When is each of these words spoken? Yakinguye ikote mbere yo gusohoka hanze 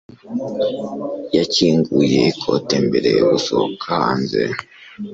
Yakinguye 1.35 2.19
ikote 2.31 2.75
mbere 2.87 3.09
yo 3.17 3.25
gusohoka 3.31 3.85
hanze 4.01 4.41